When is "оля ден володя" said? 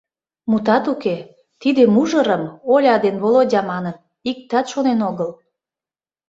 2.73-3.61